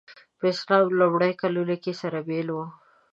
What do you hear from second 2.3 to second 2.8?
وو.